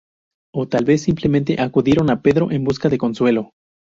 [0.51, 3.51] O, tal vez, simplemente acudieron a Pedro en busca de consuelo.